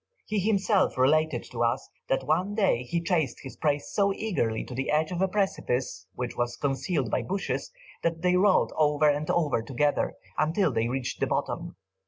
[0.25, 4.73] He himself related to us, that one day he chased his prey so eagerly to
[4.73, 9.29] the edge of a precipice, which was concealed by bushes, that they rolled over and
[9.29, 11.75] over together, until they reached the bottom.